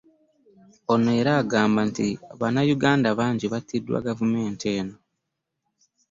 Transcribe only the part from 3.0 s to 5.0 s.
bangi battiddwa gavumenti eno